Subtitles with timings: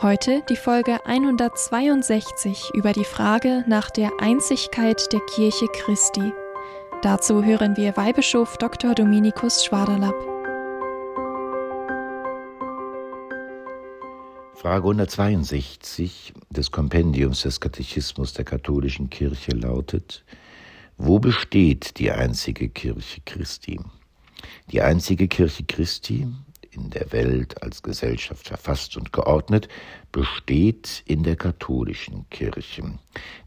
[0.00, 6.32] Heute die Folge 162 über die Frage nach der Einzigkeit der Kirche Christi.
[7.02, 8.94] Dazu hören wir Weihbischof Dr.
[8.94, 10.14] Dominikus Schwaderlapp.
[14.54, 20.24] Frage 162 des Kompendiums des Katechismus der katholischen Kirche lautet,
[20.96, 23.80] wo besteht die einzige Kirche Christi?
[24.70, 26.28] Die einzige Kirche Christi
[26.84, 29.68] in der Welt als Gesellschaft verfasst und geordnet,
[30.12, 32.98] besteht in der katholischen Kirche,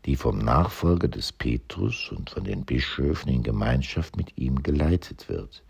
[0.06, 5.64] die vom Nachfolger des Petrus und von den Bischöfen in Gemeinschaft mit ihm geleitet wird.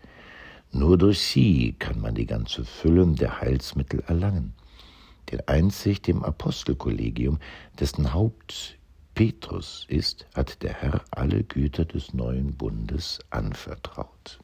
[0.70, 4.54] Nur durch sie kann man die ganze Fülle der Heilsmittel erlangen.
[5.30, 7.38] Denn einzig dem Apostelkollegium,
[7.78, 8.78] dessen Haupt
[9.14, 14.40] Petrus ist, hat der Herr alle Güter des neuen Bundes anvertraut.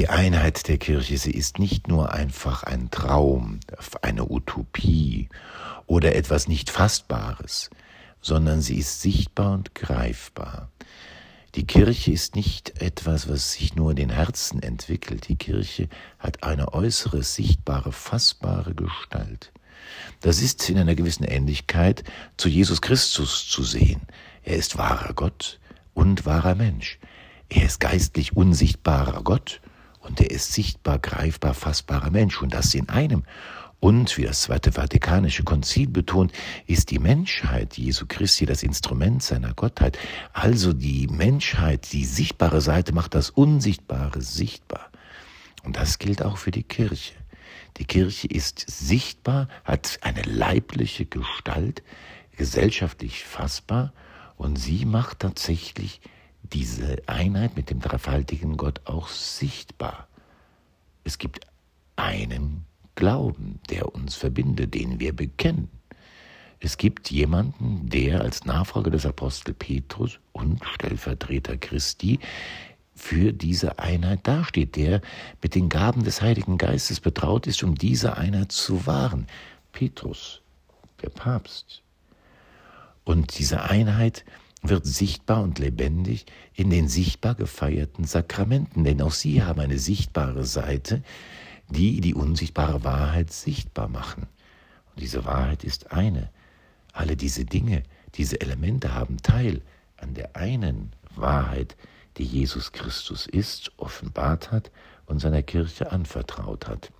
[0.00, 3.60] Die Einheit der Kirche, sie ist nicht nur einfach ein Traum,
[4.00, 5.28] eine Utopie
[5.84, 7.68] oder etwas nicht Fassbares,
[8.22, 10.70] sondern sie ist sichtbar und greifbar.
[11.54, 15.28] Die Kirche ist nicht etwas, was sich nur in den Herzen entwickelt.
[15.28, 19.52] Die Kirche hat eine äußere, sichtbare, fassbare Gestalt.
[20.22, 22.04] Das ist in einer gewissen Ähnlichkeit
[22.38, 24.00] zu Jesus Christus zu sehen.
[24.44, 25.60] Er ist wahrer Gott
[25.92, 26.98] und wahrer Mensch.
[27.50, 29.60] Er ist geistlich unsichtbarer Gott
[30.00, 33.24] und er ist sichtbar, greifbar, fassbarer Mensch und das in einem.
[33.80, 36.32] Und, wie das Zweite Vatikanische Konzil betont,
[36.66, 39.98] ist die Menschheit Jesu Christi das Instrument seiner Gottheit.
[40.34, 44.90] Also die Menschheit, die sichtbare Seite macht das Unsichtbare sichtbar.
[45.64, 47.14] Und das gilt auch für die Kirche.
[47.78, 51.82] Die Kirche ist sichtbar, hat eine leibliche Gestalt,
[52.36, 53.92] gesellschaftlich fassbar
[54.36, 56.00] und sie macht tatsächlich
[56.42, 60.08] diese Einheit mit dem dreifaltigen Gott auch sichtbar.
[61.04, 61.46] Es gibt
[61.96, 62.64] einen
[62.94, 65.68] Glauben, der uns verbindet, den wir bekennen.
[66.58, 72.18] Es gibt jemanden, der als Nachfolger des Apostel Petrus und Stellvertreter Christi
[72.94, 75.00] für diese Einheit dasteht, der
[75.42, 79.26] mit den Gaben des Heiligen Geistes betraut ist, um diese Einheit zu wahren.
[79.72, 80.42] Petrus,
[81.02, 81.82] der Papst.
[83.04, 84.26] Und diese Einheit
[84.62, 90.44] wird sichtbar und lebendig in den sichtbar gefeierten Sakramenten, denn auch sie haben eine sichtbare
[90.44, 91.02] Seite,
[91.68, 94.26] die die unsichtbare Wahrheit sichtbar machen.
[94.90, 96.30] Und diese Wahrheit ist eine.
[96.92, 97.84] Alle diese Dinge,
[98.16, 99.62] diese Elemente haben Teil
[99.96, 101.76] an der einen Wahrheit,
[102.16, 104.70] die Jesus Christus ist, offenbart hat
[105.06, 106.92] und seiner Kirche anvertraut hat.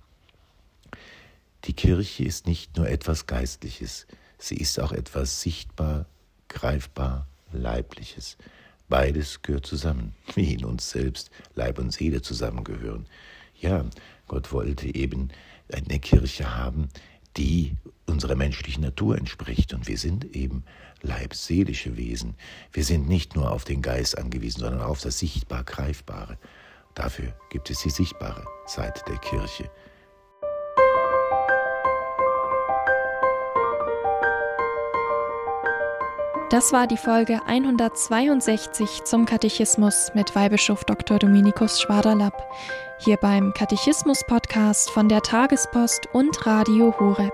[1.65, 4.07] Die Kirche ist nicht nur etwas Geistliches,
[4.37, 6.05] sie ist auch etwas sichtbar,
[6.47, 8.37] greifbar, Leibliches.
[8.89, 13.05] Beides gehört zusammen, wie in uns selbst Leib und Seele zusammengehören.
[13.59, 13.85] Ja,
[14.27, 15.29] Gott wollte eben
[15.71, 16.89] eine Kirche haben,
[17.37, 17.75] die
[18.05, 19.73] unserer menschlichen Natur entspricht.
[19.73, 20.63] Und wir sind eben
[21.01, 22.35] leibseelische Wesen.
[22.73, 26.37] Wir sind nicht nur auf den Geist angewiesen, sondern auf das Sichtbar Greifbare.
[26.95, 29.69] Dafür gibt es die sichtbare Seite der Kirche.
[36.51, 41.17] Das war die Folge 162 zum Katechismus mit Weihbischof Dr.
[41.17, 42.45] Dominikus Schwaderlapp,
[42.99, 47.31] hier beim Katechismus-Podcast von der Tagespost und Radio Horeb.